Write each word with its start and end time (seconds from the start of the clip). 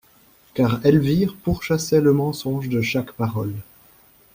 Car 0.55 0.79
Elvire 0.83 1.35
pourchassait 1.35 2.01
le 2.01 2.11
mensonge 2.11 2.69
de 2.69 2.81
chaque 2.81 3.11
parole. 3.11 3.53